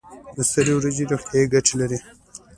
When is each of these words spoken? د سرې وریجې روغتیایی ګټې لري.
د 0.35 0.37
سرې 0.51 0.73
وریجې 0.75 1.03
روغتیایی 1.11 1.51
ګټې 1.53 1.73
لري. 1.81 1.99